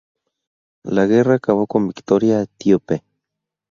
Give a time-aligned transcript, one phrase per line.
[0.83, 3.03] La guerra acabó con victoria etíope.